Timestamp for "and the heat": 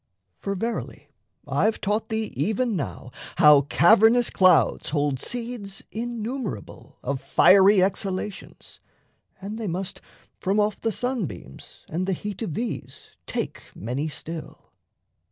11.87-12.41